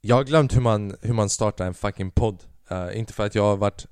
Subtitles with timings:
[0.00, 2.38] Jag har glömt hur man, hur man startar en fucking podd.
[2.72, 3.86] Uh, Inte för att jag har varit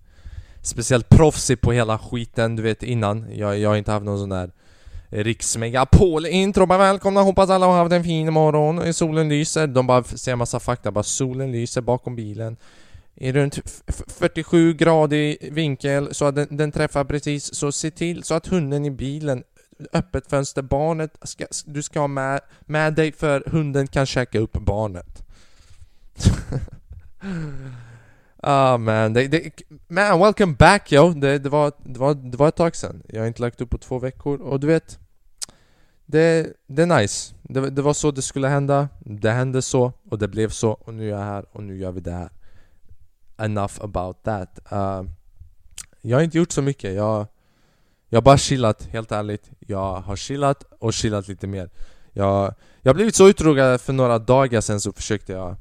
[0.62, 3.26] speciellt proffsig på hela skiten, du vet innan.
[3.32, 4.50] Jag, jag har inte haft någon sån där
[5.10, 9.66] Riksmegapol-intro, bara välkomna, hoppas alla har haft en fin morgon, eh, solen lyser.
[9.66, 12.56] De bara säger massa fakta, bara solen lyser bakom bilen.
[13.14, 16.14] I runt 47 gradig vinkel.
[16.14, 17.54] Så att den, den, träffar precis.
[17.54, 19.44] Så se till så att hunden i bilen
[19.92, 24.52] öppet fönster, barnet ska, du ska ha med, med dig för hunden kan käka upp
[24.52, 25.25] barnet.
[28.48, 29.50] Ah man, det, det,
[29.88, 31.12] man welcome back yo!
[31.12, 33.02] Det, det, var, det, var, det var ett tag sedan.
[33.08, 34.98] Jag har inte lagt upp på två veckor och du vet
[36.06, 37.34] Det, det är nice.
[37.42, 38.88] Det, det var så det skulle hända.
[39.00, 41.92] Det hände så och det blev så och nu är jag här och nu gör
[41.92, 42.30] vi det här.
[43.38, 44.58] Enough about that.
[44.72, 45.02] Uh,
[46.00, 46.94] jag har inte gjort så mycket.
[46.94, 47.26] Jag,
[48.08, 49.50] jag har bara chillat, helt ärligt.
[49.58, 51.70] Jag har chillat och chillat lite mer.
[52.12, 55.56] Jag, jag har blivit så uttråkad för några dagar sen så försökte jag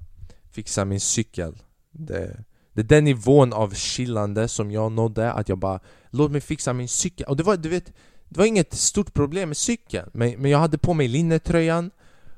[0.56, 1.54] fixa min cykel.
[1.92, 5.80] Det, det är den nivån av chillande som jag nådde, att jag bara
[6.10, 7.94] Låt mig fixa min cykel, och det var, du vet
[8.30, 11.92] Det var inget stort problem med cykeln Men, men jag hade på mig linnetröjan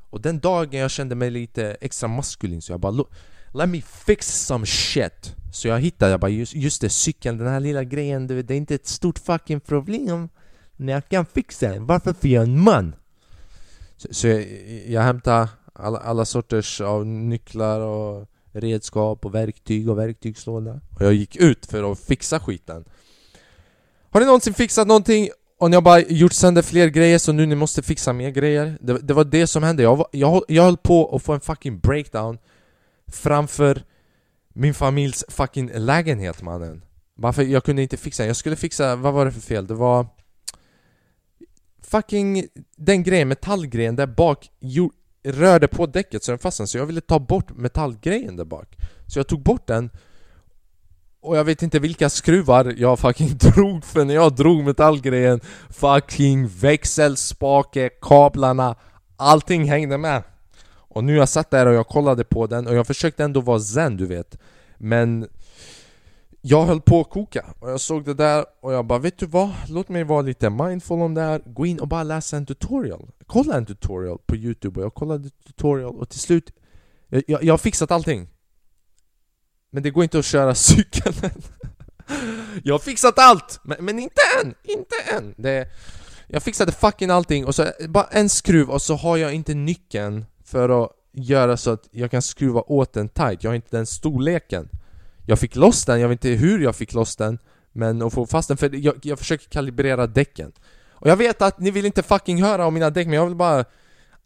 [0.09, 3.03] Och den dagen jag kände mig lite extra maskulin så jag bara
[3.53, 7.47] Let me fix some shit Så jag hittade, jag bara just, just det, cykeln, den
[7.47, 10.29] här lilla grejen Det är inte ett stort fucking problem
[10.77, 12.13] Men jag kan fixa den, varför?
[12.13, 12.95] För jag är en man
[13.97, 14.45] Så, så jag,
[14.87, 20.81] jag hämtade alla, alla sorters av nycklar och redskap och verktyg och verktygslåda.
[20.95, 22.85] Och jag gick ut för att fixa skiten.
[24.09, 25.29] Har ni någonsin fixat någonting?
[25.59, 28.77] Och ni har bara gjort sönder fler grejer så nu ni måste fixa mer grejer?
[28.81, 31.79] Det, det var det som hände, jag, jag, jag höll på att få en fucking
[31.79, 32.37] breakdown
[33.11, 33.83] Framför
[34.53, 36.83] min familjs fucking lägenhet mannen.
[37.15, 37.43] Varför?
[37.43, 38.25] Jag kunde inte fixa.
[38.25, 39.67] Jag skulle fixa, vad var det för fel?
[39.67, 40.07] Det var
[41.81, 44.49] Fucking den grejen, metallgrejen där bak
[45.31, 48.77] rörde på däcket så den fastnade så jag ville ta bort metallgrejen där bak.
[49.07, 49.89] Så jag tog bort den.
[51.21, 56.47] Och jag vet inte vilka skruvar jag fucking drog för när jag drog metallgrejen Fucking
[56.47, 58.75] växelspake, kablarna,
[59.15, 60.23] allting hängde med.
[60.69, 63.59] Och nu jag satt där och jag kollade på den och jag försökte ändå vara
[63.59, 64.37] zen du vet.
[64.77, 65.27] Men
[66.41, 69.25] jag höll på att koka och jag såg det där och jag bara vet du
[69.25, 69.51] vad?
[69.69, 73.11] Låt mig vara lite mindful om det här Gå in och bara läsa en tutorial
[73.25, 76.51] Kolla en tutorial på youtube och jag kollade tutorial och till slut
[77.07, 78.29] Jag, jag, jag har fixat allting
[79.71, 81.15] Men det går inte att köra cykeln
[82.63, 83.59] Jag har fixat allt!
[83.63, 84.55] Men, men inte än!
[84.63, 85.33] Inte än!
[85.37, 85.67] Det,
[86.27, 90.25] jag fixade fucking allting och så bara en skruv och så har jag inte nyckeln
[90.43, 93.85] för att göra så att jag kan skruva åt den tight Jag har inte den
[93.85, 94.69] storleken
[95.29, 97.39] jag fick loss den, jag vet inte hur jag fick loss den
[97.71, 100.51] Men att få fast den, för jag, jag försöker kalibrera däcken.
[100.91, 103.35] Och jag vet att ni vill inte fucking höra om mina däck men jag vill
[103.35, 103.65] bara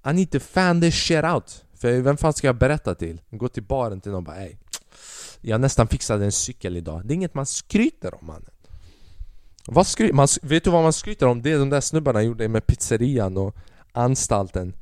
[0.10, 1.66] I need to fan this shit out.
[1.74, 3.22] För vem fan ska jag berätta till?
[3.30, 4.56] Gå till baren till någon och bara ey
[5.42, 7.02] Jag nästan fixade en cykel idag.
[7.06, 8.52] Det är inget man skryter om mannen.
[9.68, 11.42] Vad skry man, Vet du vad man skryter om?
[11.42, 13.56] Det de där snubbarna gjorde med pizzerian och
[13.92, 14.74] anstalten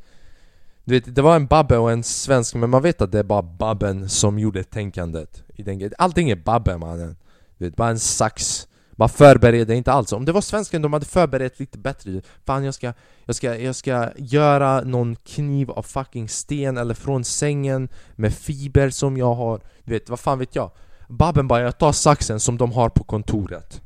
[0.89, 3.23] du vet, det var en Babbe och en svensk, men man vet att det är
[3.23, 7.17] bara Babben som gjorde tänkandet i den Allting är Babbe mannen.
[7.57, 8.67] Du vet, bara en sax.
[8.91, 10.13] Man förbereder inte alls.
[10.13, 12.21] Om det var svensken, de hade förberett lite bättre.
[12.45, 12.93] Fan jag ska,
[13.25, 18.89] jag ska, jag ska göra någon kniv av fucking sten eller från sängen Med fiber
[18.89, 19.61] som jag har.
[19.83, 20.71] Du vet, vad fan vet jag?
[21.07, 23.81] Babben bara, jag tar saxen som de har på kontoret.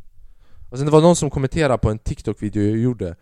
[0.69, 3.15] Och sen det var någon som kommenterade på en TikTok-video jag gjorde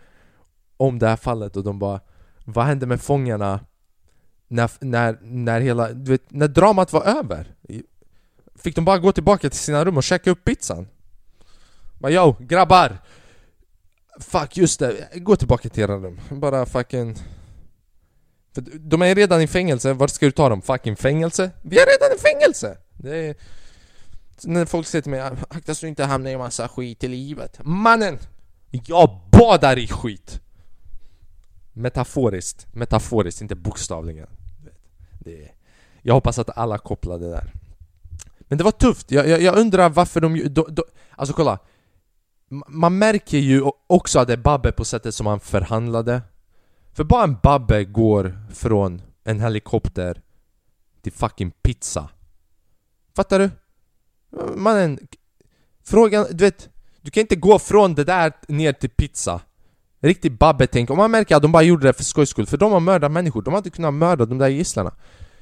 [0.78, 2.00] Om det här fallet och de bara
[2.46, 3.60] Vad hände med fångarna?
[4.52, 7.56] När, när, när hela, du vet, när dramat var över
[8.56, 10.88] Fick de bara gå tillbaka till sina rum och käka upp pizzan
[12.00, 12.98] Bara yo, grabbar!
[14.20, 17.16] Fuck just det, gå tillbaka till era rum Bara fucking
[18.54, 20.62] För de är redan i fängelse, vart ska du ta dem?
[20.62, 21.52] Fucking fängelse?
[21.62, 22.78] Vi är redan i fängelse!
[22.98, 23.36] Det är...
[24.44, 27.08] När folk säger till mig ah, akta så du inte hamnar i massa skit i
[27.08, 28.18] livet Mannen!
[28.70, 30.42] Jag badar i skit!
[31.74, 34.28] Metaforiskt, metaforiskt, inte bokstavligen
[35.24, 35.52] det,
[36.02, 37.54] jag hoppas att alla kopplade där.
[38.40, 40.84] Men det var tufft, jag, jag, jag undrar varför de, Då, då,
[41.16, 41.60] Alltså kolla.
[42.68, 46.22] Man märker ju också att det är Babbe på sättet som han förhandlade.
[46.94, 50.22] För bara en Babbe går från en helikopter
[51.02, 52.10] till fucking pizza.
[53.16, 53.50] Fattar du?
[54.56, 55.00] Mannen
[55.84, 56.70] Frågan, du vet
[57.02, 59.42] Du kan inte gå från det där ner till pizza.
[60.04, 62.58] Riktigt babbetänk, och Om man märker att de bara gjorde det för skojs skull, för
[62.58, 64.94] de har mördat människor, de har inte kunnat mörda de där gisslarna.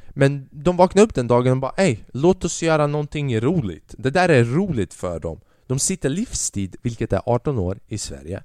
[0.10, 3.96] Men de vaknade upp den dagen och bara Ey, låt oss göra någonting roligt.
[3.98, 5.40] Det där är roligt för dem.
[5.68, 8.44] De sitter livstid, vilket är 18 år i Sverige.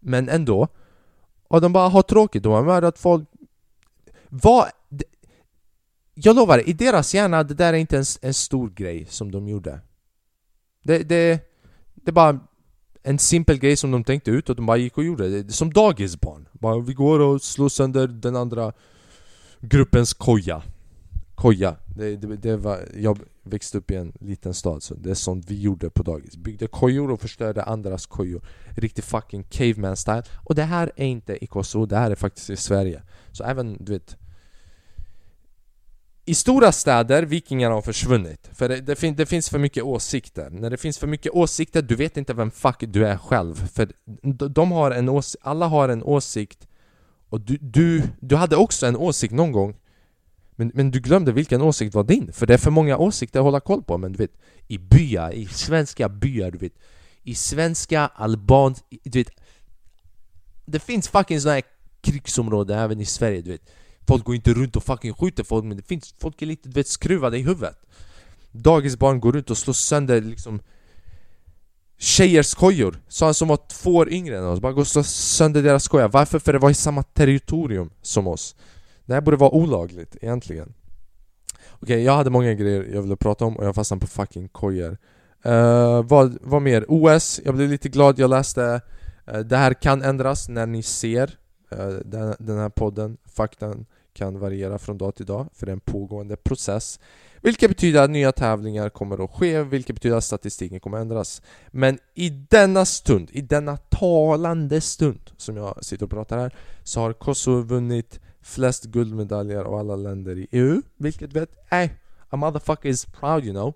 [0.00, 0.68] Men ändå.
[1.48, 3.28] Och de bara har tråkigt, de har mördat folk.
[4.28, 4.68] Vad...
[6.14, 9.48] jag lovar, i deras hjärna, det där är inte en, en stor grej som de
[9.48, 9.80] gjorde.
[10.82, 11.40] Det, det,
[11.94, 12.40] det är bara
[13.06, 15.52] en simpel grej som de tänkte ut och de bara gick och gjorde det.
[15.52, 16.48] Som dagisbarn.
[16.52, 18.72] Bara, vi går och slår sönder den andra
[19.60, 20.62] gruppens koja.
[21.34, 21.76] Koja.
[21.96, 25.50] Det, det, det var, jag växte upp i en liten stad så det är sånt
[25.50, 26.36] vi gjorde på dagis.
[26.36, 28.42] Byggde kojor och förstörde andras kojor.
[28.76, 30.22] Riktig fucking caveman style.
[30.36, 33.02] Och det här är inte i Kosovo, det här är faktiskt i Sverige.
[33.32, 34.16] Så även, du vet
[36.24, 38.50] i stora städer, vikingarna har försvunnit.
[38.52, 40.50] För det, det, fin det, finns för mycket åsikter.
[40.50, 43.68] När det finns för mycket åsikter, du vet inte vem fuck du är själv.
[43.68, 43.88] För
[44.48, 46.68] de har en åsikt, alla har en åsikt.
[47.28, 49.76] Och du, du, du hade också en åsikt någon gång.
[50.56, 52.32] Men, men du glömde vilken åsikt var din.
[52.32, 53.98] För det är för många åsikter att hålla koll på.
[53.98, 54.32] Men du vet,
[54.68, 56.78] i byar, i svenska byar, du vet.
[57.22, 59.30] I svenska, alban, du vet.
[60.64, 61.62] Det finns fucking sådana här
[62.00, 63.70] krigsområden även i Sverige, du vet.
[64.06, 66.88] Folk går inte runt och fucking skjuter folk men det finns folk är lite vet,
[66.88, 67.78] skruvade i huvudet.
[68.52, 70.60] Dagisbarn går runt och slår sönder liksom
[71.98, 75.62] Tjejers kojor, sådana som var två år yngre än oss, bara går och slår sönder
[75.62, 76.38] deras kojor Varför?
[76.38, 78.56] För det var i samma territorium som oss.
[79.06, 80.74] Det här borde vara olagligt egentligen.
[81.70, 84.48] Okej, okay, jag hade många grejer jag ville prata om och jag fastnade på fucking
[84.48, 84.98] kojor
[85.46, 86.84] uh, eh, vad, vad mer?
[86.88, 88.80] OS, jag blev lite glad, jag läste
[89.34, 91.38] uh, Det här kan ändras när ni ser.
[91.78, 95.74] Eh, den, den här podden Faktan kan variera från dag till dag för det är
[95.74, 96.98] en pågående process
[97.44, 101.42] vilket betyder att nya tävlingar kommer att ske, vilket betyder att statistiken kommer att ändras.
[101.70, 107.00] Men i denna stund, i denna talande stund som jag sitter och pratar här så
[107.00, 111.94] har Kosovo vunnit flest guldmedaljer av alla länder i EU, vilket vet, nej,
[112.28, 113.74] a motherfucker is proud you know.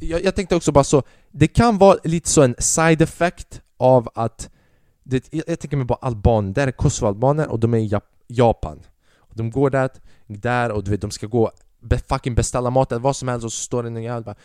[0.00, 4.08] jag, jag tänkte också bara så, det kan vara lite så en side effect av
[4.14, 4.50] att
[5.08, 8.04] det, jag, jag tänker mig bara albaner, där är kosovoalbaner och de är i Jap
[8.26, 8.80] Japan.
[9.34, 9.90] De går där,
[10.26, 11.50] där och du vet, de ska gå
[11.80, 14.36] be, fucking beställa mat eller vad som helst och så står det en jävel bara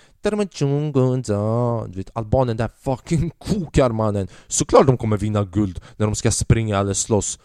[1.88, 4.27] Du vet albanen där fucking kokar mannen.
[4.48, 7.39] Såklart de kommer vinna guld när de ska springa eller slåss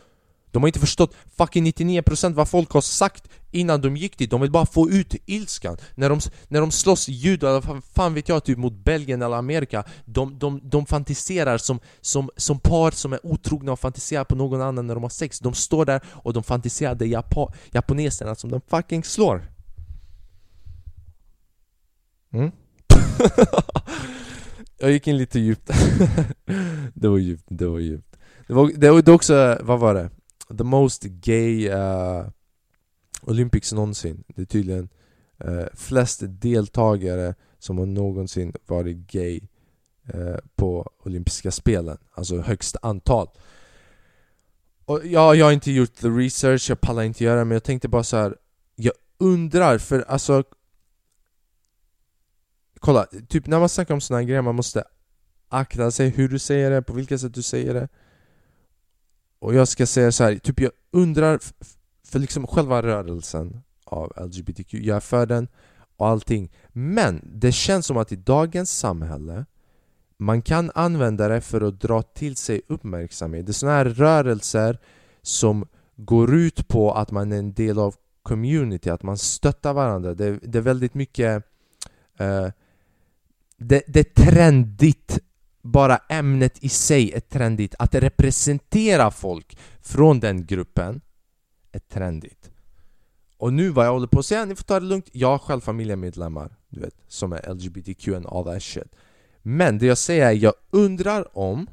[0.50, 4.40] de har inte förstått fucking 99% vad folk har sagt innan de gick dit, de
[4.40, 5.76] vill bara få ut ilskan.
[5.94, 10.38] När de, när de slåss judar, fan vet jag, typ mot Belgien eller Amerika De,
[10.38, 14.86] de, de fantiserar som, som, som par som är otrogna och fantiserar på någon annan
[14.86, 15.38] när de har sex.
[15.38, 19.42] De står där och de fantiserar de Japa, japaneserna som de fucking slår.
[22.32, 22.50] Mm?
[24.78, 25.70] jag gick in lite djupt.
[26.94, 28.16] Det var djupt, det var djupt.
[28.46, 30.10] Det var, det var också, vad var det?
[30.58, 32.28] The most gay uh,
[33.22, 34.24] Olympics någonsin.
[34.26, 34.88] Det är tydligen
[35.44, 39.40] uh, flest deltagare som har någonsin varit gay
[40.14, 41.98] uh, på olympiska spelen.
[42.10, 43.28] Alltså högst antal.
[44.84, 47.88] Och ja, jag har inte gjort the research, jag pallar inte göra men jag tänkte
[47.88, 48.36] bara så här.
[48.74, 50.44] Jag undrar, för alltså
[52.80, 54.84] Kolla, typ när man snackar om såna här grejer man måste
[55.48, 57.88] akta sig hur du säger det, på vilket sätt du säger det
[59.38, 61.40] och jag ska säga så här, typ jag undrar
[62.04, 65.48] för liksom själva rörelsen av LGBTQ, jag är för den
[65.96, 66.52] och allting.
[66.68, 69.46] Men det känns som att i dagens samhälle
[70.16, 73.46] man kan använda det för att dra till sig uppmärksamhet.
[73.46, 74.78] Det är sådana här rörelser
[75.22, 80.14] som går ut på att man är en del av community, att man stöttar varandra.
[80.14, 81.44] Det, det är väldigt mycket
[82.18, 82.48] eh,
[83.56, 85.18] det, det är trendigt
[85.72, 87.74] bara ämnet i sig är trendigt.
[87.78, 91.00] Att representera folk från den gruppen
[91.72, 92.50] är trendigt.
[93.36, 95.08] Och nu vad jag håller på att säga, ni får ta det lugnt.
[95.12, 98.94] Jag har själv familjemedlemmar, du vet, som är LGBTQ and all that shit.
[99.42, 101.66] Men det jag säger är, jag undrar om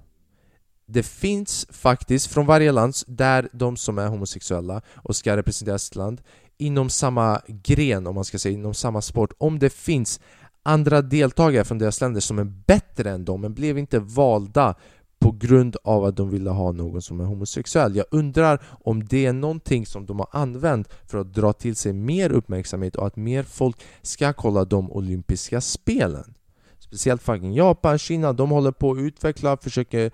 [0.86, 5.96] det finns faktiskt från varje land där de som är homosexuella och ska representera sitt
[5.96, 6.22] land
[6.58, 10.20] inom samma gren, om man ska säga, inom samma sport, om det finns
[10.66, 14.76] andra deltagare från deras länder som är bättre än dem men blev inte valda
[15.20, 17.96] på grund av att de ville ha någon som är homosexuell.
[17.96, 21.94] Jag undrar om det är någonting som de har använt för att dra till sig
[21.94, 26.34] mer uppmärksamhet och att mer folk ska kolla de olympiska spelen.
[26.80, 30.12] Speciellt fucking Japan, Kina, de håller på att utveckla, försöker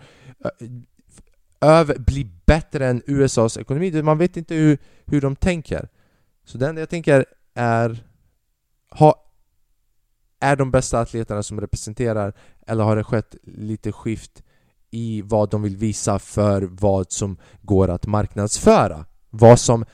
[1.61, 4.01] över, bli bättre än USAs ekonomi.
[4.01, 5.89] Man vet inte hur, hur de tänker.
[6.45, 8.03] Så det enda jag tänker är
[8.89, 9.30] ha
[10.41, 12.33] är de bästa atleterna som representerar
[12.67, 14.43] eller har det skett lite skift
[14.91, 19.05] i vad de vill visa för vad som går att marknadsföra?
[19.29, 19.85] Vad som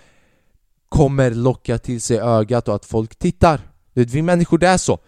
[0.89, 3.61] kommer locka till sig ögat och att folk tittar.
[3.93, 4.99] Vi människor, det är så.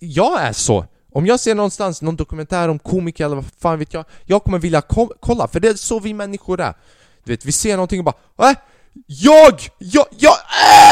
[0.00, 0.84] Jag är så.
[1.12, 4.58] Om jag ser någonstans någon dokumentär om komiker eller vad fan vet jag Jag kommer
[4.58, 6.74] vilja ko kolla, för det är så vi människor är
[7.24, 8.56] Du vet, vi ser någonting och bara äh,
[9.06, 9.60] Jag!
[9.78, 10.06] Jag!
[10.18, 10.36] Jag!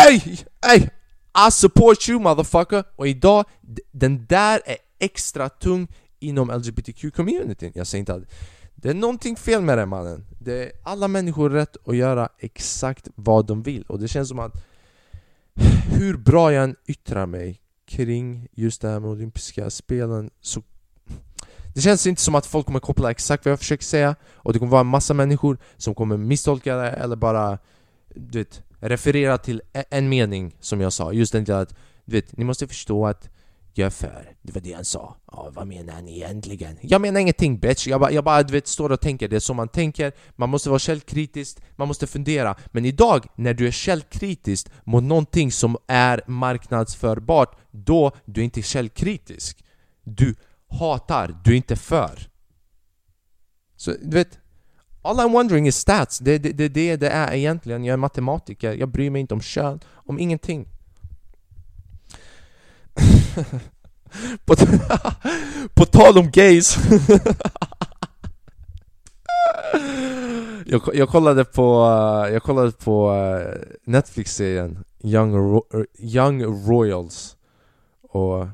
[0.07, 0.39] Ej!
[0.67, 0.91] Ej!
[1.37, 2.85] I support you motherfucker!
[2.97, 3.45] Och idag,
[3.93, 5.89] den där är extra tung
[6.19, 8.23] inom LGBTQ-communityn Jag säger inte att
[8.75, 10.25] det är någonting fel med det mannen.
[10.39, 13.83] Det är Alla människor rätt att göra exakt vad de vill.
[13.83, 14.53] Och det känns som att
[15.91, 20.63] hur bra jag än yttrar mig kring just det här med olympiska spelen så
[21.75, 24.17] det känns inte som att folk kommer koppla exakt vad jag försöker säga.
[24.35, 27.59] Och det kommer vara en massa människor som kommer misstolka det eller bara
[28.15, 31.75] du vet, referera till en mening som jag sa, just den där att
[32.05, 33.31] du vet, ni måste förstå att
[33.79, 35.17] jag är för, det var det han sa.
[35.33, 36.79] Ja, vad menar han egentligen?
[36.83, 39.41] Jag menar ingenting bitch, jag bara, jag bara du vet, står och tänker, det är
[39.41, 40.13] så man tänker.
[40.37, 42.57] Man måste vara källkritisk, man måste fundera.
[42.67, 48.63] Men idag, när du är källkritisk mot någonting som är marknadsförbart Då, du är inte
[48.63, 49.65] källkritisk.
[50.05, 50.35] Du
[50.69, 52.29] hatar, du är inte för.
[53.77, 54.39] Så du vet
[55.07, 57.97] All I'm wondering is stats, det är det, det, det, det är egentligen, jag är
[57.97, 60.69] matematiker, jag bryr mig inte om kön, om ingenting.
[64.45, 64.55] På,
[65.75, 66.77] på tal om gays.
[70.69, 71.63] Jag, jag kollade på,
[72.33, 75.65] jag kollade på eh, Netflix-serien Young, Ro
[75.99, 77.37] Young Royals.
[78.03, 78.47] Och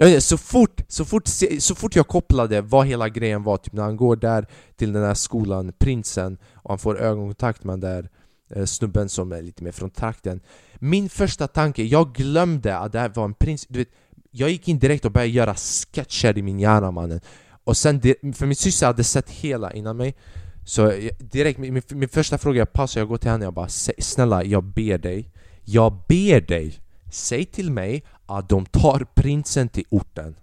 [0.00, 1.28] Ja, så, fort, så, fort,
[1.58, 5.04] så fort jag kopplade vad hela grejen var, typ när han går där till den
[5.04, 8.08] här skolan, prinsen, och han får ögonkontakt med den där
[8.50, 10.40] eh, snubben som är lite mer från trakten.
[10.74, 13.88] Min första tanke, jag glömde att det här var en prins, du vet
[14.30, 17.20] Jag gick in direkt och började göra sketcher i min hjärna mannen.
[17.64, 18.00] Och sen,
[18.34, 20.16] för min syster hade sett hela innan mig
[20.64, 24.44] Så direkt, min, min första fråga, jag passar, jag går till henne och bara Snälla,
[24.44, 25.30] jag ber dig.
[25.64, 26.78] Jag ber dig.
[27.10, 30.36] Säg till mig att de tar prinsen till orten.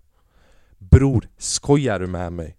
[0.77, 2.58] Bror, skojar du med mig?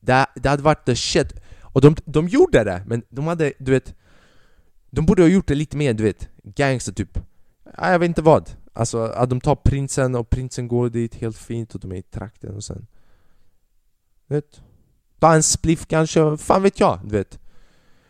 [0.00, 1.32] Det, det hade varit the shit.
[1.60, 3.94] Och de, de gjorde det, men de hade, du vet
[4.90, 7.18] De borde ha gjort det lite mer, du vet, gangster typ.
[7.78, 8.50] Jag vet inte vad.
[8.72, 12.02] Alltså att de tar prinsen och prinsen går dit helt fint och de är i
[12.02, 12.86] trakten och sen
[14.26, 14.60] Vet.
[15.18, 17.38] Ta en spliff kanske, fan vet jag, du vet.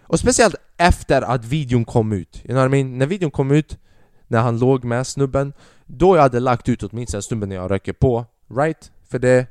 [0.00, 2.98] Och speciellt efter att videon kom ut, you know what I mean?
[2.98, 3.78] När videon kom ut
[4.26, 5.52] när han låg med snubben
[5.86, 8.92] då jag hade lagt ut åtminstone snubben när jag röker på, right?
[9.08, 9.46] För det...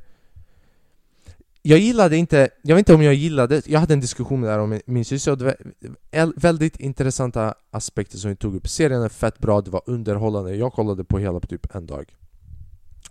[1.62, 4.82] Jag gillade inte, jag vet inte om jag gillade, jag hade en diskussion där om
[4.86, 8.68] min syster och det var väldigt intressanta aspekter som vi tog upp.
[8.68, 12.16] Serien är fett bra, det var underhållande, jag kollade på hela på typ en dag.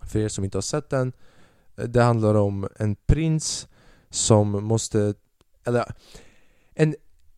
[0.03, 1.13] För er som inte har sett den
[1.75, 3.69] Det handlar om en prins
[4.11, 5.15] som måste,
[5.65, 5.85] eller
[6.75, 6.95] en,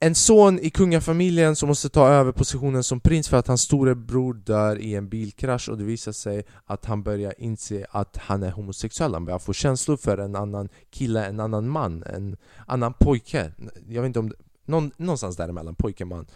[0.06, 4.34] en son i kungafamiljen som måste ta över positionen som prins för att hans storebror
[4.34, 8.50] dör i en bilkrasch och det visar sig att han börjar inse att han är
[8.50, 9.14] homosexuell.
[9.14, 12.36] Han börjar få känslor för en annan kille, en annan man, en
[12.66, 13.52] annan pojke.
[13.88, 14.28] Jag vet inte om...
[14.28, 16.26] Det, någon, någonstans däremellan, pojke, man.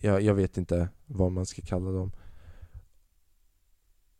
[0.00, 2.12] Jag, jag vet inte vad man ska kalla dem.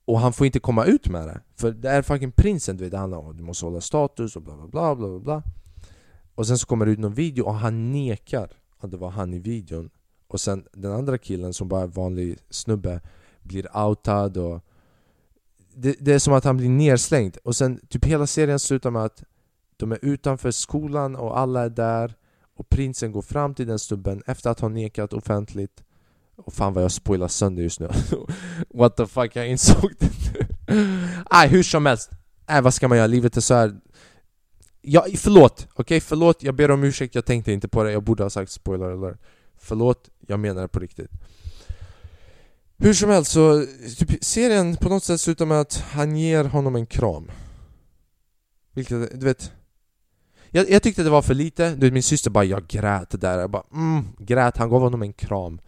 [0.05, 2.93] Och han får inte komma ut med det För det är fucking prinsen du vet,
[2.93, 5.43] han har, du måste hålla status och bla bla bla bla bla.
[6.35, 9.35] Och sen så kommer det ut någon video och han nekar att det var han
[9.35, 9.91] i videon.
[10.29, 13.01] Och sen den andra killen som bara är vanlig snubbe
[13.43, 14.65] Blir outad och
[15.75, 17.37] det, det, är som att han blir nerslängd.
[17.45, 19.25] Och sen typ hela serien slutar med att
[19.77, 22.15] De är utanför skolan och alla är där
[22.57, 25.83] Och prinsen går fram till den snubben efter att ha nekat offentligt.
[26.37, 27.89] Och fan vad jag spoilar sönder just nu.
[28.75, 30.47] What the fuck, jag insåg det nu.
[31.33, 32.11] Nej, hur som helst.
[32.49, 33.07] Äh, vad ska man göra?
[33.07, 33.77] Livet är så här.
[34.91, 35.67] Ja, förlåt!
[35.71, 38.31] Okej, okay, förlåt, jag ber om ursäkt, jag tänkte inte på det, jag borde ha
[38.31, 39.19] sagt spoiler alert.
[39.57, 41.11] Förlåt, jag menar det på riktigt.
[42.77, 43.67] Hur som helst så,
[43.99, 47.31] typ, serien på något sätt slutar med att han ger honom en kram.
[48.75, 49.53] Vilket, du vet
[50.51, 53.39] jag, jag tyckte det var för lite, du vet, min syster bara 'jag grät' där,
[53.39, 55.61] jag bara mm, grät, han gav honom en kram.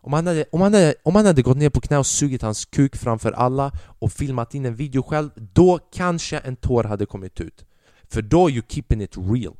[0.00, 2.42] Om han, hade, om, han hade, om han hade gått ner på knä och sugit
[2.42, 7.06] hans kuk framför alla och filmat in en video själv, då kanske en tår hade
[7.06, 7.64] kommit ut
[8.08, 9.56] för då you keeping it real.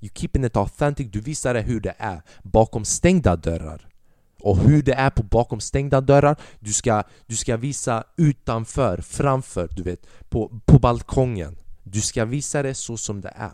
[0.00, 3.88] You keeping it authentic, du visar det hur det är bakom stängda dörrar.
[4.40, 6.36] Och hur det är på bakom stängda dörrar.
[6.60, 11.56] Du ska, du ska visa utanför, framför, du vet på, på balkongen.
[11.82, 13.52] Du ska visa det så som det är.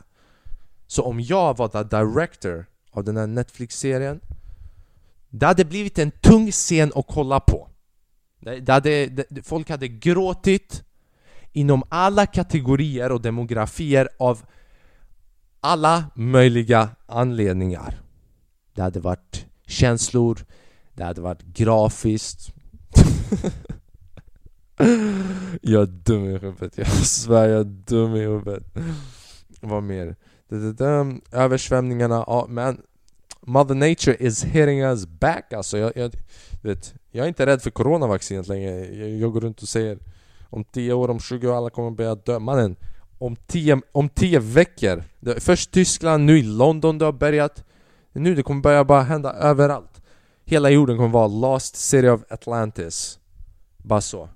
[0.86, 4.20] Så om jag var the director av den här Netflix-serien
[5.28, 7.68] Det hade blivit en tung scen att kolla på.
[8.40, 10.84] Det, det hade, det, Folk hade gråtit
[11.52, 14.42] inom alla kategorier och demografier av
[15.60, 18.00] alla möjliga anledningar.
[18.74, 20.38] Det hade varit känslor,
[20.94, 22.54] det hade varit grafiskt.
[25.62, 28.64] jag är dum i huvudet, jag svär jag är dum i huvudet.
[29.60, 30.16] Vad mer?
[31.32, 32.80] Översvämningarna, ja men
[33.40, 35.78] Mother Nature is hitting us back alltså.
[35.78, 36.12] Jag, jag,
[36.62, 39.98] vet, Jag är inte rädd för coronavaccinet längre jag, jag går runt och säger
[40.50, 42.38] om 10 år, om 20 år, alla kommer börja dö.
[42.38, 42.76] Mannen
[43.18, 45.04] Om 10 om 10 veckor
[45.38, 47.64] Först Tyskland, nu i London det har börjat.
[48.12, 50.02] Nu det kommer börja bara hända överallt.
[50.44, 53.18] Hela jorden kommer vara lost city of Atlantis.
[53.76, 54.28] Bara så.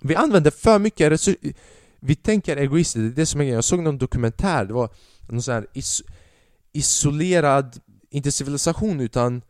[0.00, 1.52] Vi använder för mycket resurser
[2.00, 3.54] Vi tänker egoistiskt, det är det som är grejen.
[3.54, 4.90] Jag såg någon dokumentär, det var
[5.28, 6.02] någon sån här is
[6.72, 7.80] isolerad,
[8.10, 9.42] inte civilisation utan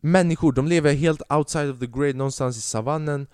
[0.00, 3.26] människor, de lever helt outside of the grid någonstans i savannen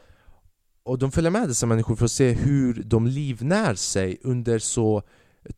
[0.86, 5.02] och de följer med dessa människor för att se hur de livnär sig under så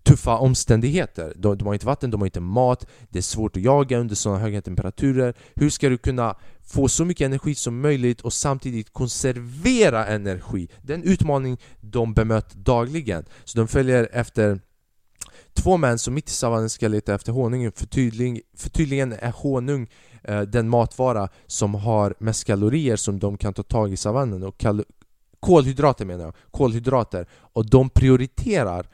[0.02, 1.32] tuffa omständigheter.
[1.36, 4.14] De, de, har inte vatten, de har inte mat, det är svårt att jaga under
[4.14, 5.34] sådana höga temperaturer.
[5.54, 10.68] Hur ska du kunna få så mycket energi som möjligt och samtidigt konservera energi?
[10.82, 13.24] Det är en utmaning de bemöter dagligen.
[13.44, 14.60] Så de följer efter
[15.54, 19.32] två män som mitt i savannen ska leta efter honung för, tydlig, för tydligen är
[19.36, 19.88] honung
[20.22, 24.58] eh, den matvara som har mest kalorier som de kan ta tag i savannen och
[25.40, 28.86] kolhydrater menar jag, kolhydrater och de prioriterar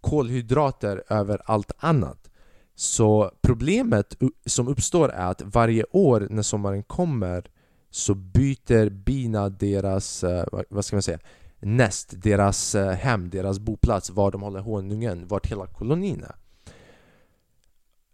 [0.00, 2.28] kolhydrater över allt annat
[2.78, 7.44] så problemet som uppstår är att varje år när sommaren kommer
[7.90, 11.18] så byter bina deras, eh, vad ska man säga,
[11.60, 16.34] näst, deras eh, hem, deras boplats, var de håller honungen, vart hela kolonin är.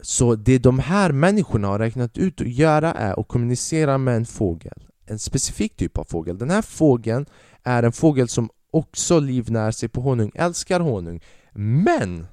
[0.00, 4.26] Så det de här människorna har räknat ut att göra är att kommunicera med en
[4.26, 4.84] fågel.
[5.06, 6.38] En specifik typ av fågel.
[6.38, 7.26] Den här fågeln
[7.62, 11.20] är en fågel som också livnär sig på honung, älskar honung.
[11.52, 12.26] Men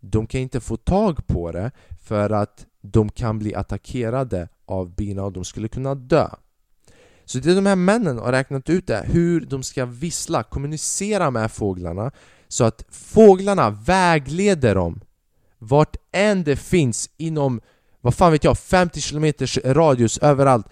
[0.00, 1.70] de kan inte få tag på det
[2.02, 6.28] för att de kan bli attackerade av bina och de skulle kunna dö.
[7.24, 11.52] Så det de här männen har räknat ut är hur de ska vissla, kommunicera med
[11.52, 12.10] fåglarna
[12.48, 15.00] så att fåglarna vägleder dem
[15.58, 17.60] vart än det finns inom,
[18.00, 19.32] vad fan vet jag, 50 km
[19.64, 20.66] radius överallt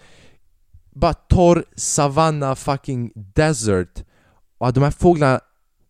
[0.99, 4.03] bara torr savanna fucking desert.
[4.57, 5.39] Och att de här fåglarna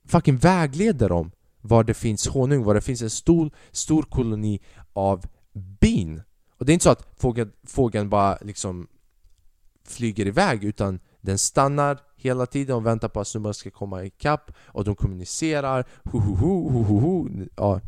[0.06, 4.60] fucking vägleder dem var det finns honung, var det finns en stor, stor koloni
[4.94, 6.22] av bin.
[6.58, 8.88] Och det är inte så att fågeln, fågeln bara liksom
[9.86, 14.52] flyger iväg utan den stannar hela tiden och väntar på att snubbarna ska komma ikapp
[14.66, 15.86] och de kommunicerar.
[16.04, 17.82] Ho ho ho ho ho ho ja,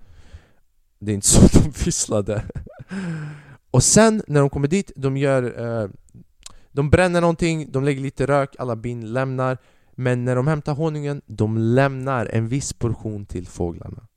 [0.99, 2.43] Det är inte så de visslade.
[3.71, 5.89] Och sen när de kommer dit, de gör eh,
[6.71, 9.57] de bränner någonting, de lägger lite rök, alla bin lämnar.
[9.95, 14.07] Men när de hämtar honungen, de lämnar en viss portion till fåglarna.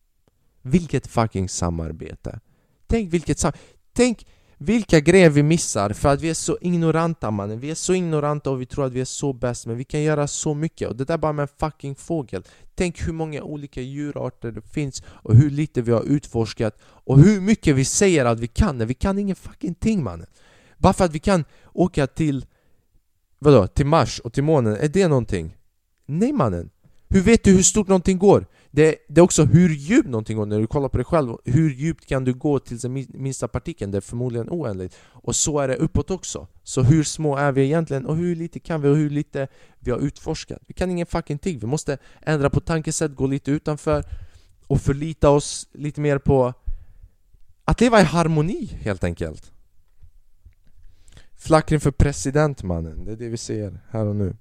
[0.63, 2.41] Vilket fucking samarbete!
[2.87, 3.65] Tänk vilket samarbete!
[3.93, 4.27] Tänk
[4.59, 7.61] vilka grejer vi missar för att vi är så ignoranta mannen.
[7.61, 10.03] Vi är så ignoranta och vi tror att vi är så bäst men vi kan
[10.03, 10.89] göra så mycket.
[10.89, 12.43] Och det där bara med en fucking fågel.
[12.75, 17.41] Tänk hur många olika djurarter det finns och hur lite vi har utforskat och hur
[17.41, 20.27] mycket vi säger att vi kan när vi kan ingen fucking ting mannen.
[20.79, 22.47] Bara för att vi kan åka till
[23.39, 23.67] Vadå?
[23.67, 25.57] Till Mars och till månen, är det någonting?
[26.07, 26.71] Nej mannen!
[27.09, 28.47] Hur vet du hur stort någonting går?
[28.71, 31.71] Det, det, är också hur djupt någonting går när du kollar på dig själv Hur
[31.71, 33.91] djupt kan du gå till den minsta partikeln?
[33.91, 37.65] Det är förmodligen oändligt Och så är det uppåt också Så hur små är vi
[37.65, 38.07] egentligen?
[38.07, 38.89] Och hur lite kan vi?
[38.89, 40.63] Och hur lite vi har utforskat?
[40.67, 44.05] Vi kan ingen fucking ting Vi måste ändra på tankesätt, gå lite utanför
[44.67, 46.55] Och förlita oss lite mer på
[47.65, 49.54] Att leva i harmoni helt enkelt
[51.45, 54.37] Flackring för presidentmannen, det är det vi ser här och nu.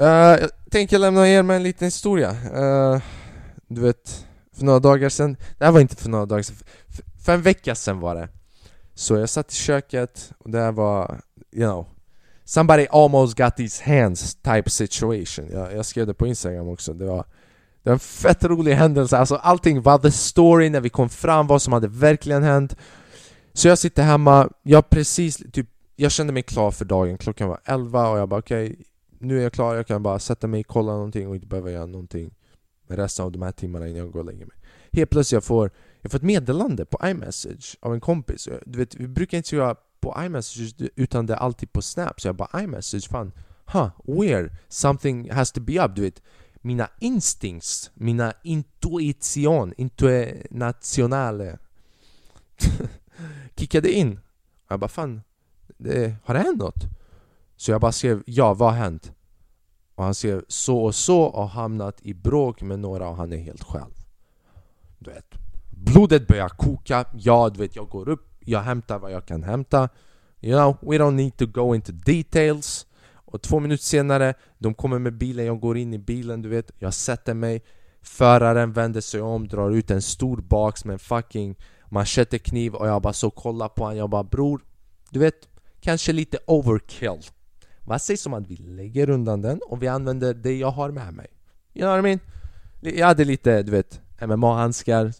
[0.00, 2.30] Uh, jag tänker lämna er med en liten historia.
[2.30, 3.02] Uh,
[3.68, 6.56] Du vet, för några dagar sedan Det här var inte för några dagar sedan
[6.88, 8.28] För, för en vecka sedan var det.
[8.94, 11.20] Så jag satt i köket och det här var,
[11.52, 11.86] you know
[12.44, 15.48] Somebody almost got these hands type situation.
[15.52, 16.94] Jag, jag skrev det på Instagram också.
[16.94, 17.24] Det var,
[17.82, 19.18] det var en fett rolig händelse.
[19.18, 22.76] Alltså allting var the story när vi kom fram Vad som hade verkligen hänt.
[23.56, 25.66] Så jag sitter hemma Jag precis, typ
[25.96, 28.76] Jag kände mig klar för dagen Klockan var 11 och jag bara okej okay,
[29.18, 31.86] nu är jag klar, jag kan bara sätta mig, kolla någonting och inte behöva göra
[31.86, 32.34] någonting
[32.88, 34.56] resten av de här timmarna innan jag går och lägger mig.
[34.92, 38.48] Helt plötsligt jag får jag får ett meddelande på iMessage av en kompis.
[38.66, 42.20] Du vet, vi brukar inte skriva på iMessage utan det är alltid på Snap.
[42.20, 43.32] Så jag bara iMessage, fan,
[43.66, 44.50] huh, where?
[44.68, 45.96] something has to be up.
[45.96, 46.22] Du vet,
[46.54, 51.58] mina instincts, mina intuition, intuitionale
[53.56, 54.20] kickade in.
[54.68, 55.22] Jag bara fan,
[55.78, 56.84] det, har det hänt något?
[57.56, 59.12] Så jag bara skrev ja, vad har hänt?
[59.94, 63.36] Och han skrev så och så och hamnat i bråk med några och han är
[63.36, 63.94] helt själv
[64.98, 65.34] Du vet
[65.70, 69.88] Blodet börjar koka, ja du vet jag går upp, jag hämtar vad jag kan hämta
[70.40, 74.98] You know, we don't need to go into details Och två minuter senare, de kommer
[74.98, 77.62] med bilen, jag går in i bilen du vet Jag sätter mig
[78.02, 81.56] Föraren vänder sig om, drar ut en stor box med en fucking
[81.88, 84.60] machetekniv och jag bara så kolla på honom, jag bara bror
[85.10, 85.48] Du vet
[85.80, 87.20] kanske lite overkill.
[87.84, 91.14] Vad sägs om att vi lägger undan den och vi använder det jag har med
[91.14, 91.26] mig?
[91.74, 92.20] You know what I mean?
[92.80, 95.12] Jag hade lite, du vet, MMA-handskar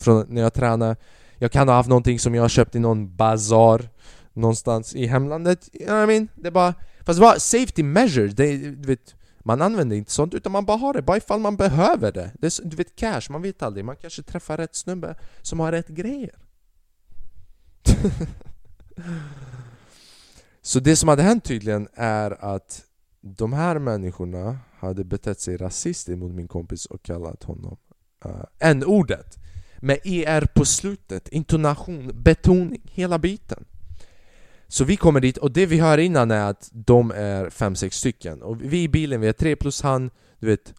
[0.00, 0.96] från när jag tränade
[1.38, 3.88] Jag kan ha haft någonting som jag köpt i någon bazar
[4.32, 6.28] Någonstans i hemlandet, you know what I mean?
[6.34, 10.34] Det är bara, fast det var safety measure, det, du vet man använder inte sånt
[10.34, 12.32] utan man bara har det, bara ifall man behöver det.
[12.38, 13.84] det är, du vet cash, man vet aldrig.
[13.84, 16.38] Man kanske träffar rätt snubbe som har rätt grejer.
[20.62, 22.82] Så det som hade hänt tydligen är att
[23.20, 27.76] de här människorna hade betett sig rasistiskt mot min kompis och kallat honom
[28.26, 29.38] uh, n-ordet
[29.78, 33.64] med er på slutet, intonation, betoning, hela biten.
[34.72, 37.96] Så vi kommer dit och det vi hör innan är att de är fem sex
[37.96, 38.42] stycken.
[38.42, 40.74] Och vi i bilen, vi är tre plus han, du vet.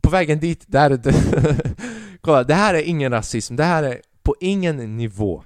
[0.00, 1.14] På vägen dit, där är
[2.20, 5.44] Kolla, det här är ingen rasism, det här är på ingen nivå.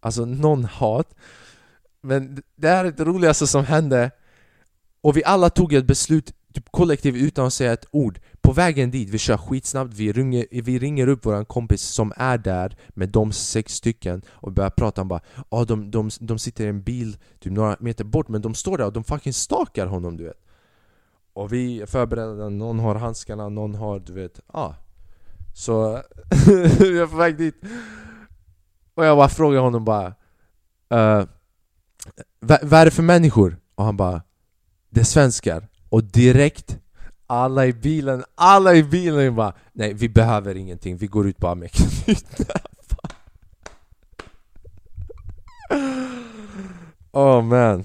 [0.00, 1.14] Alltså någon hat.
[2.02, 4.10] Men det här är det roligaste som hände.
[5.00, 8.18] Och vi alla tog ett beslut typ kollektivt utan att säga ett ord.
[8.46, 12.38] På vägen dit, vi kör skitsnabbt, vi ringer, vi ringer upp våran kompis som är
[12.38, 15.02] där med de sex stycken och börjar prata.
[15.02, 18.42] Om bara oh, de, de, de sitter i en bil typ några meter bort men
[18.42, 20.44] de står där och de fucking stakar honom du vet.
[21.32, 24.58] Och vi är förberedda, någon har handskarna, någon har du vet, ja.
[24.58, 24.74] Ah.
[25.54, 25.92] Så
[26.78, 27.56] vi är på väg dit.
[28.94, 30.06] Och jag bara frågar honom bara
[30.94, 31.26] uh,
[32.40, 33.56] Vad är det för människor?
[33.74, 34.22] Och han bara
[34.90, 35.68] Det är svenskar.
[35.88, 36.78] Och direkt
[37.26, 41.54] alla i bilen, alla i bilen bara Nej vi behöver ingenting, vi går ut bara
[41.54, 42.60] med knytnävar.
[47.12, 47.84] Oh man.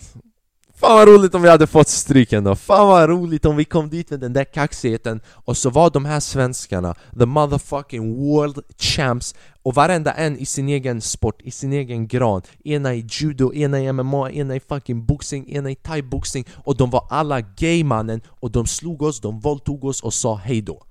[0.81, 3.89] Fan vad roligt om vi hade fått stryk ändå, fan vad roligt om vi kom
[3.89, 5.21] dit med den där kaxigheten.
[5.27, 9.35] Och så var de här svenskarna, the motherfucking world champs.
[9.63, 12.41] Och varenda en i sin egen sport, i sin egen gran.
[12.63, 16.89] Ena i judo, ena i MMA, ena i fucking boxing, ena i thai-boxing Och de
[16.89, 18.21] var alla gay mannen.
[18.27, 20.83] Och de slog oss, de våldtog oss och sa hejdå.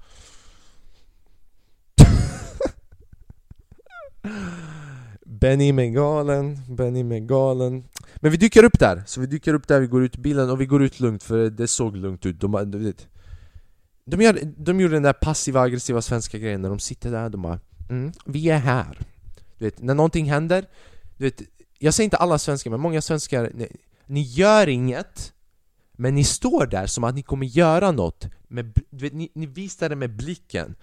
[5.25, 7.85] Benny med galen, Benny med galen.
[8.21, 10.51] Men vi dyker upp där, så vi dyker upp där, vi går ut i bilen
[10.51, 12.95] och vi går ut lugnt för det såg lugnt ut De, de,
[14.05, 17.43] de, gör, de gjorde den där passiva aggressiva svenska grejen när de sitter där, de
[17.43, 18.99] bara mm, Vi är här
[19.59, 20.67] Du vet, när någonting händer
[21.17, 21.43] du vet,
[21.79, 23.69] Jag säger inte alla svenskar, men många svenskar ni,
[24.07, 25.33] ni gör inget
[25.93, 29.47] Men ni står där som att ni kommer göra något med, du vet, ni, ni
[29.47, 30.75] visar det med blicken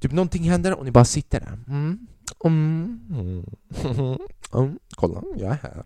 [0.00, 2.06] Typ någonting händer och ni bara sitter där mm.
[2.44, 3.00] Mm.
[3.10, 3.44] Mm.
[3.84, 4.18] Mm.
[4.54, 4.78] mm.
[4.90, 5.84] Kolla, jag är här.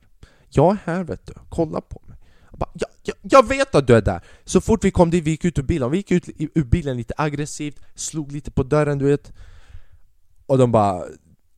[0.51, 2.17] Jag är här vet du, kolla på mig.
[2.51, 4.21] Jag, bara, jag, jag, jag, vet att du är där!
[4.45, 6.97] Så fort vi kom dit, vi gick ut ur bilen, vi gick ut ur bilen
[6.97, 9.33] lite aggressivt, slog lite på dörren du vet
[10.47, 11.05] Och de bara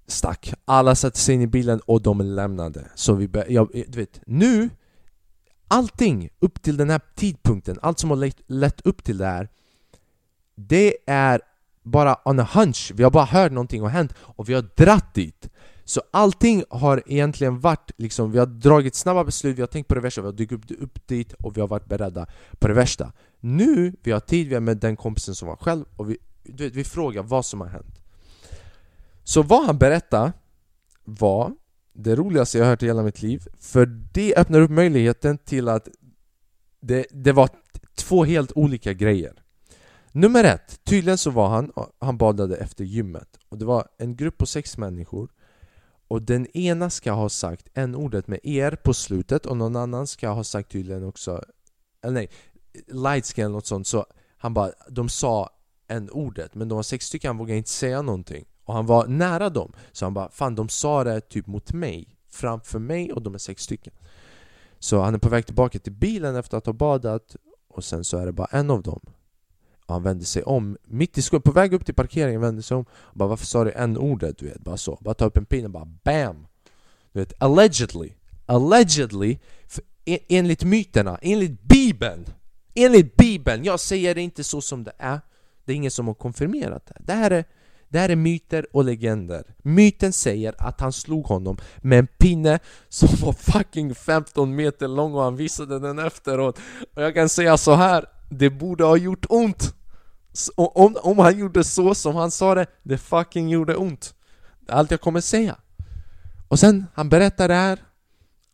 [0.06, 0.54] stack.
[0.64, 2.84] Alla satte sig in i bilen och de lämnade.
[2.94, 4.70] Så vi började, jag, du vet, nu
[5.72, 9.48] Allting upp till den här tidpunkten, allt som har lett, lett upp till det här
[10.54, 11.40] Det är
[11.82, 15.14] bara on a hunch, vi har bara hört någonting har hänt och vi har dratt
[15.14, 15.48] dit
[15.84, 19.94] så allting har egentligen varit liksom, vi har dragit snabba beslut, vi har tänkt på
[19.94, 22.26] det värsta, vi har dykt upp, upp dit och vi har varit beredda
[22.58, 23.12] på det värsta.
[23.40, 26.64] Nu, vi har tid, vi är med den kompisen som var själv och vi, du
[26.64, 28.00] vet, vi frågar vad som har hänt.
[29.24, 30.32] Så vad han berättade
[31.04, 31.52] var
[31.92, 35.88] det roligaste jag hört i hela mitt liv För det öppnar upp möjligheten till att
[36.80, 37.48] det, det var
[37.94, 39.42] två helt olika grejer.
[40.12, 44.38] Nummer ett, tydligen så var han, han badade efter gymmet och det var en grupp
[44.38, 45.28] på sex människor
[46.12, 50.06] och den ena ska ha sagt en ordet med er på slutet och någon annan
[50.06, 51.44] ska ha sagt tydligen också
[52.02, 52.30] Eller nej,
[52.86, 53.86] lightskin eller något sånt.
[53.86, 55.50] Så han bara, de sa
[55.88, 58.44] en ordet men de var sex stycken, han vågade inte säga någonting.
[58.64, 59.72] Och han var nära dem.
[59.92, 63.38] Så han bara, fan de sa det typ mot mig framför mig och de är
[63.38, 63.92] sex stycken.
[64.78, 67.36] Så han är på väg tillbaka till bilen efter att ha badat
[67.68, 69.00] och sen så är det bara en av dem
[69.92, 72.76] och han vände sig om mitt i skolan, på väg upp till parkeringen vände sig
[72.76, 74.60] om och bara varför sa du en ordet du vet?
[74.60, 76.46] Bara så, bara ta upp en pinne och bara BAM!
[77.12, 78.12] Du vet, allegedly
[78.46, 82.26] Allegedly, för, en, enligt myterna, enligt bibeln
[82.74, 85.20] Enligt bibeln, jag säger det inte så som det är
[85.64, 87.44] Det är ingen som har konfirmerat det Det här är,
[87.88, 92.58] det här är myter och legender Myten säger att han slog honom med en pinne
[92.88, 96.58] som var fucking 15 meter lång och han visade den efteråt
[96.94, 99.74] Och jag kan säga så här det borde ha gjort ont!
[100.56, 104.14] Om, om han gjorde så som han sa det, det fucking gjorde ont.
[104.60, 105.56] Det är allt jag kommer säga.
[106.48, 107.82] Och sen, han berättar det här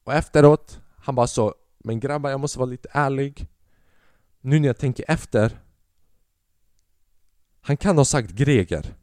[0.05, 3.49] och efteråt, han bara så Men grabbar, jag måste vara lite ärlig.
[4.41, 5.59] Nu när jag tänker efter
[7.61, 8.95] Han kan ha sagt Greger.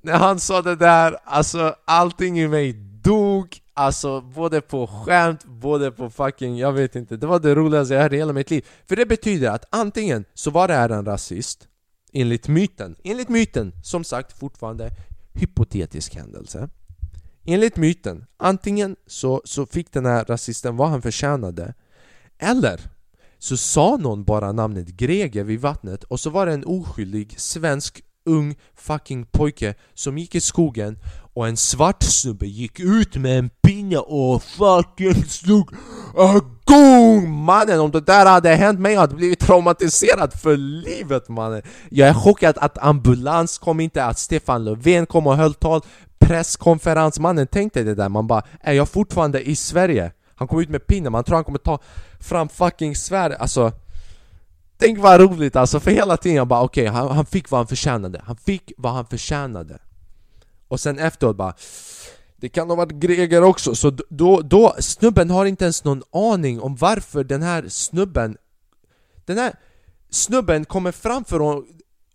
[0.00, 5.90] när han sa det där, alltså allting i mig dog Alltså både på skämt, både
[5.90, 7.16] på fucking, jag vet inte.
[7.16, 8.66] Det var det roligaste jag hört i hela mitt liv.
[8.88, 11.68] För det betyder att antingen så var det här en rasist
[12.12, 14.90] Enligt myten, enligt myten, som sagt fortfarande
[15.32, 16.68] hypotetisk händelse.
[17.44, 21.74] Enligt myten, antingen så, så fick den här rasisten vad han förtjänade
[22.38, 22.80] Eller
[23.38, 28.04] så sa någon bara namnet Greger vid vattnet och så var det en oskyldig svensk
[28.26, 30.98] ung fucking pojke som gick i skogen
[31.34, 35.70] och en svart snubbe gick ut med en pinne och fucking slog
[36.14, 37.80] igång mannen!
[37.80, 41.62] Om det där hade hänt mig hade jag blivit traumatiserad för livet mannen!
[41.90, 45.80] Jag är chockad att ambulans kom inte, att Stefan Löfven kom och höll tal
[46.18, 50.12] Presskonferens, mannen tänkte det där, man bara Är jag fortfarande i Sverige?
[50.34, 51.78] Han kom ut med pinnen, man tror han kommer ta
[52.20, 53.72] fram fucking svärd, alltså
[54.80, 57.58] Tänk vad roligt alltså, för hela tiden jag bara okej, okay, han, han, fick vad
[57.58, 58.22] han förtjänade.
[58.24, 59.78] Han fick vad han förtjänade.
[60.68, 61.54] Och sen efteråt bara
[62.36, 66.60] Det kan ha varit Greger också, så då, då, snubben har inte ens någon aning
[66.60, 68.36] om varför den här snubben
[69.24, 69.54] Den här
[70.10, 71.66] snubben kommer framför honom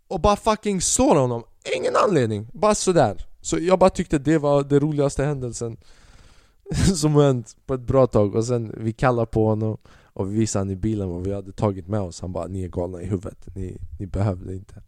[0.07, 1.43] och bara fucking slår honom.
[1.77, 3.25] Ingen anledning, bara sådär.
[3.41, 5.77] Så jag bara tyckte det var den roligaste händelsen
[6.95, 9.77] Som hänt på ett bra tag och sen vi kallar på honom
[10.15, 12.21] och vi visade han i bilen vad vi hade tagit med oss.
[12.21, 14.81] Han bara 'Ni är galna i huvudet, ni, ni behövde inte'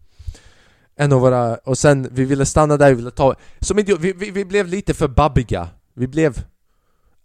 [0.95, 4.13] En av våra, och sen vi ville stanna där, vi ville ta Som idiot, vi,
[4.13, 5.69] vi, vi blev lite för babbiga.
[5.93, 6.45] Vi blev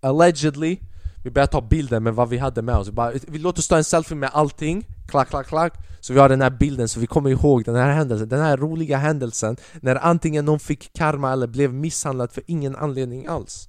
[0.01, 0.79] Allegedly
[1.23, 2.89] Vi började ta bilder med vad vi hade med oss.
[2.89, 4.87] Vi, bara, vi låt oss ta en selfie med allting.
[5.09, 5.75] Klack, klack, klack.
[6.01, 8.29] Så vi har den här bilden så vi kommer ihåg den här händelsen.
[8.29, 13.27] Den här roliga händelsen När antingen någon fick karma eller blev misshandlad för ingen anledning
[13.27, 13.69] alls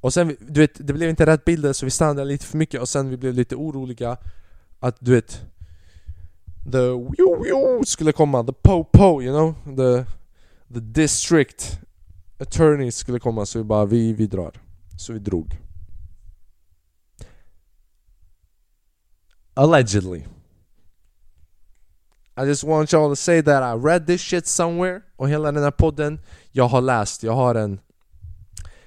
[0.00, 2.80] och sen, du vet, det blev inte rätt bilder så vi stannade lite för mycket
[2.80, 4.16] och sen vi blev lite oroliga
[4.78, 5.42] Att du vet
[6.64, 9.76] The wio, wio skulle komma, the po-po you know?
[9.76, 10.04] The,
[10.74, 11.80] the district
[12.38, 14.52] attorney skulle komma så vi bara, vi, vi drar.
[14.98, 15.58] Så vi drog.
[19.54, 20.24] Allegedly.
[22.36, 25.62] I just want y'all to say that I read this shit somewhere Och hela den
[25.62, 26.20] här podden
[26.52, 27.80] Jag har läst, jag har en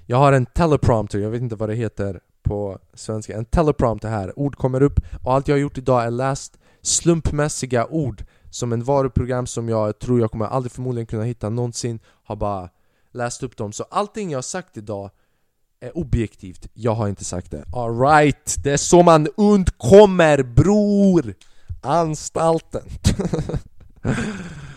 [0.06, 3.38] jag har en teleprompter, jag vet inte vad det heter på svenska.
[3.38, 7.88] En teleprompter här, ord kommer upp och allt jag har gjort idag är läst slumpmässiga
[7.88, 12.36] ord Som en varuprogram som jag tror jag kommer aldrig förmodligen kunna hitta någonsin Har
[12.36, 12.70] bara
[13.13, 13.74] läst upp dem.
[13.74, 15.12] Så allting jag har sagt idag
[15.80, 17.66] är objektivt, jag har inte sagt det.
[17.74, 21.34] Alright, det är så man undkommer bror!
[21.82, 22.84] Anstalten.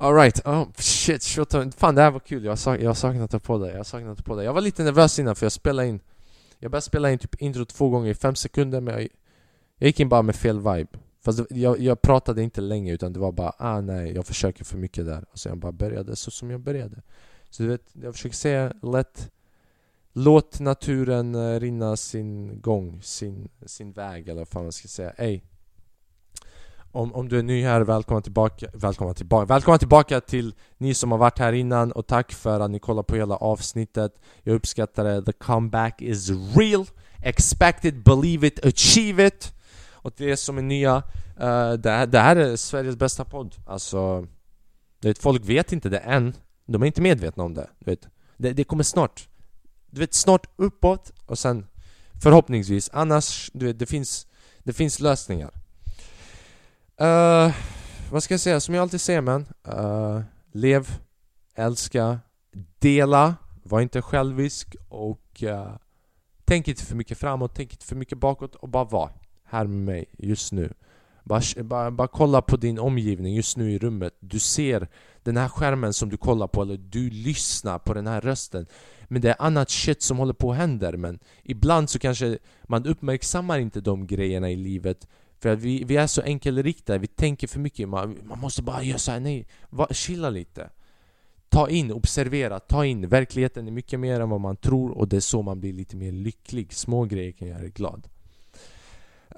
[0.00, 3.30] Alright, oh shit, shit, fan det här var kul, jag har, sak jag har saknat
[3.30, 4.44] det podda, jag har saknat på podda.
[4.44, 6.00] Jag var lite nervös innan för jag spelade in.
[6.58, 9.02] Jag började spela in typ intro två gånger i fem sekunder men jag,
[9.78, 10.88] jag gick in bara med fel vibe.
[11.24, 14.64] Fast det, jag, jag pratade inte länge utan det var bara ah nej, jag försöker
[14.64, 15.24] för mycket där.
[15.32, 17.02] Och så jag bara började så som jag började.
[17.50, 19.30] Så du vet, jag försöker säga lätt
[20.12, 25.10] Låt naturen eh, rinna sin gång, sin, sin väg eller vad fan man ska säga.
[25.10, 25.40] Ey
[26.92, 31.10] om, om du är ny här, välkomna tillbaka, Välkomna tillbaka, välkomna tillbaka till ni som
[31.10, 34.12] har varit här innan och tack för att ni kollar på hela avsnittet.
[34.42, 36.86] Jag uppskattar det, the comeback is real.
[37.22, 39.54] Expect it, believe it, achieve it.
[39.92, 43.54] Och till er som är nya, uh, det, här, det här är Sveriges bästa podd.
[43.66, 44.26] Alltså,
[45.00, 46.34] du vet, folk vet inte det än.
[46.66, 48.08] De är inte medvetna om det, du vet.
[48.36, 49.28] Det, det kommer snart.
[49.90, 51.66] Du vet, snart uppåt och sen
[52.22, 54.26] Förhoppningsvis, annars, du vet, det finns
[54.62, 55.50] Det finns lösningar.
[57.02, 57.54] Uh,
[58.10, 58.60] vad ska jag säga?
[58.60, 59.46] Som jag alltid säger men.
[59.68, 60.88] Uh, eh, lev,
[61.54, 62.20] älska,
[62.78, 65.76] dela, var inte självisk och uh,
[66.44, 69.10] tänk inte för mycket framåt, tänk inte för mycket bakåt och bara var
[69.44, 70.72] här med mig just nu.
[71.24, 74.14] Bara, bara, bara kolla på din omgivning just nu i rummet.
[74.20, 74.88] Du ser
[75.22, 78.66] den här skärmen som du kollar på eller du lyssnar på den här rösten.
[79.04, 82.86] Men det är annat shit som håller på att hända men ibland så kanske man
[82.86, 85.08] uppmärksammar inte de grejerna i livet
[85.40, 87.88] för att vi, vi är så enkelriktade, vi tänker för mycket.
[87.88, 90.70] Man, man måste bara göra såhär, nej, va, chilla lite.
[91.48, 93.08] Ta in, observera, ta in.
[93.08, 95.96] Verkligheten är mycket mer än vad man tror och det är så man blir lite
[95.96, 96.72] mer lycklig.
[96.72, 98.08] Små grejer kan göra dig glad.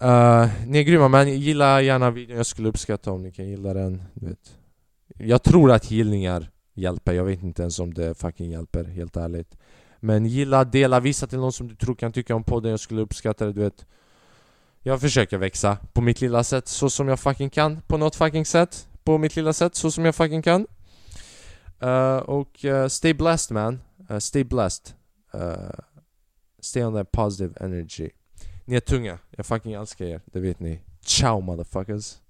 [0.03, 3.75] Uh, Ni är grymma, men gilla gärna videon, jag skulle uppskatta om ni kan gilla
[3.75, 4.57] den du vet.
[5.19, 9.57] Jag tror att gillningar hjälper, jag vet inte ens om det fucking hjälper, helt ärligt.
[10.01, 13.01] Men gilla, dela, visa till någon som du tror kan tycka om podden, jag skulle
[13.01, 13.87] uppskatta det, du vet
[14.83, 18.47] jag försöker växa på mitt lilla sätt så som jag fucking kan På något fucking
[18.47, 20.67] sätt På mitt lilla sätt så som jag fucking kan.
[21.83, 23.81] Uh, Och uh, stay blessed man.
[24.11, 24.95] Uh, Stay blessed.
[26.61, 28.11] Stay on that positive energy.
[28.65, 30.81] Ni är tunga, jag fucking älskar er, det vet ni.
[31.05, 32.19] Ciao motherfuckers.